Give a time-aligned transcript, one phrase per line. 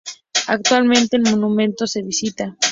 [0.47, 2.57] Actualmente, el monumento se visita.